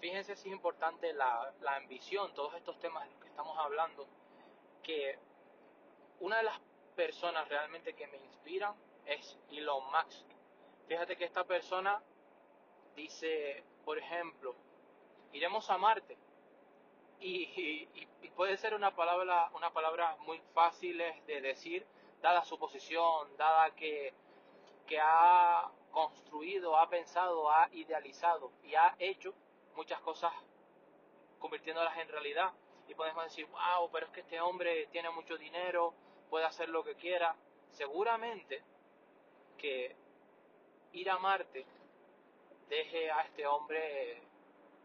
[0.00, 4.06] sí es importante la, la ambición, todos estos temas de los que estamos hablando,
[4.82, 5.18] que
[6.20, 6.60] una de las
[6.94, 8.74] personas realmente que me inspiran
[9.06, 10.26] es Elon Musk.
[10.86, 12.02] Fíjate que esta persona
[12.94, 14.54] dice, por ejemplo,
[15.32, 16.16] iremos a Marte.
[17.20, 21.84] Y, puede ser una palabra, una palabra muy fácil de decir,
[22.22, 24.14] dada su posición, dada que,
[24.86, 29.34] que ha construido, ha pensado, ha idealizado y ha hecho
[29.78, 30.32] muchas cosas
[31.38, 32.52] convirtiéndolas en realidad.
[32.88, 35.94] Y podemos decir, wow, pero es que este hombre tiene mucho dinero,
[36.28, 37.36] puede hacer lo que quiera.
[37.70, 38.60] Seguramente
[39.56, 39.94] que
[40.92, 41.64] ir a Marte
[42.68, 44.20] deje a este hombre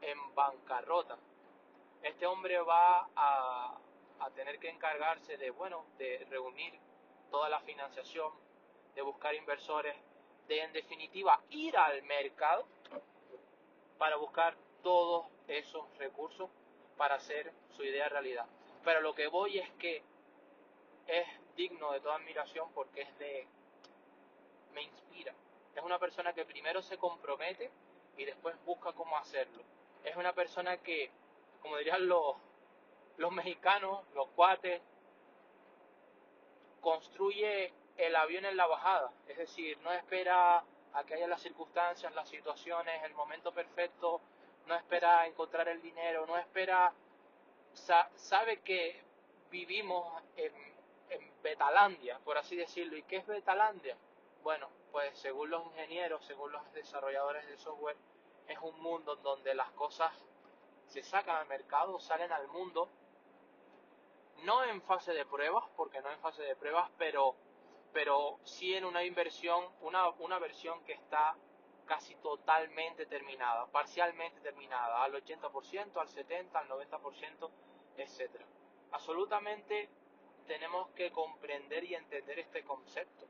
[0.00, 1.18] en bancarrota.
[2.02, 3.78] Este hombre va a,
[4.20, 6.78] a tener que encargarse de, bueno, de reunir
[7.30, 8.32] toda la financiación,
[8.94, 9.96] de buscar inversores,
[10.46, 12.66] de en definitiva ir al mercado
[13.98, 16.48] para buscar todos esos recursos
[16.96, 18.46] para hacer su idea realidad.
[18.84, 20.02] Pero lo que voy es que
[21.06, 23.46] es digno de toda admiración porque es de
[24.72, 25.34] me inspira.
[25.74, 27.70] Es una persona que primero se compromete
[28.16, 29.62] y después busca cómo hacerlo.
[30.04, 31.10] Es una persona que,
[31.62, 32.36] como dirían los,
[33.16, 34.80] los mexicanos, los cuates,
[36.80, 39.12] construye el avión en la bajada.
[39.26, 44.20] Es decir, no espera a que haya las circunstancias, las situaciones, el momento perfecto,
[44.66, 46.92] no espera encontrar el dinero, no espera,
[48.14, 49.02] sabe que
[49.50, 50.52] vivimos en,
[51.10, 52.96] en Betalandia, por así decirlo.
[52.96, 53.96] ¿Y qué es Betalandia?
[54.42, 57.96] Bueno, pues según los ingenieros, según los desarrolladores de software,
[58.46, 60.12] es un mundo donde las cosas
[60.88, 62.88] se sacan al mercado, salen al mundo,
[64.44, 67.34] no en fase de pruebas, porque no en fase de pruebas, pero,
[67.92, 71.36] pero sí en una inversión, una, una versión que está
[71.86, 77.50] casi totalmente terminada, parcialmente terminada, al 80%, al 70%, al 90%,
[77.96, 78.42] etc.
[78.92, 79.88] Absolutamente
[80.46, 83.26] tenemos que comprender y entender este concepto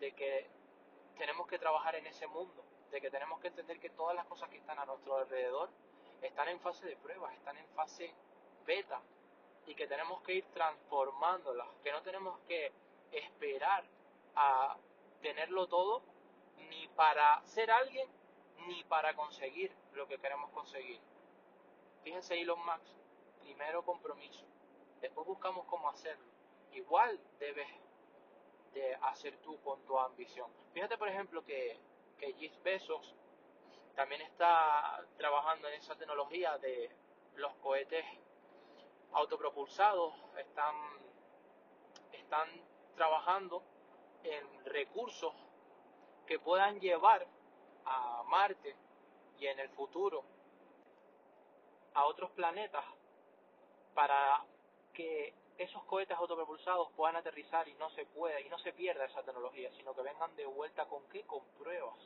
[0.00, 0.46] de que
[1.18, 4.48] tenemos que trabajar en ese mundo, de que tenemos que entender que todas las cosas
[4.50, 5.70] que están a nuestro alrededor
[6.22, 8.12] están en fase de pruebas, están en fase
[8.66, 9.00] beta
[9.66, 12.72] y que tenemos que ir transformándolas, que no tenemos que
[13.12, 13.84] esperar
[14.36, 14.76] a
[15.20, 16.02] tenerlo todo
[16.68, 18.08] ni para ser alguien
[18.66, 21.00] ni para conseguir lo que queremos conseguir.
[22.02, 22.94] Fíjense Elon Musk,
[23.40, 24.44] primero compromiso,
[25.00, 26.26] después buscamos cómo hacerlo.
[26.72, 27.68] Igual debes
[28.72, 30.50] de hacer tú con tu ambición.
[30.72, 31.78] Fíjate, por ejemplo, que,
[32.18, 33.14] que Jeff Bezos
[33.94, 36.90] también está trabajando en esa tecnología de
[37.36, 38.04] los cohetes
[39.12, 40.74] autopropulsados, están,
[42.12, 42.48] están
[42.96, 43.62] trabajando
[44.24, 45.32] en recursos
[46.26, 47.26] que puedan llevar
[47.84, 48.74] a Marte
[49.38, 50.24] y en el futuro
[51.94, 52.84] a otros planetas
[53.94, 54.44] para
[54.92, 59.22] que esos cohetes autopropulsados puedan aterrizar y no se pueda y no se pierda esa
[59.22, 61.22] tecnología, sino que vengan de vuelta con qué?
[61.22, 61.98] Con pruebas.